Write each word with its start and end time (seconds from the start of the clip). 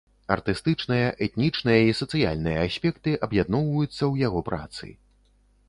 Артыстычныя, 0.35 1.09
этнічныя 1.25 1.81
і 1.89 1.91
сацыяльныя 1.99 2.65
аспекты 2.71 3.11
аб'ядноўваюцца 3.29 3.95
ў 3.95 4.13
яго 4.27 4.39
працы. 4.51 4.93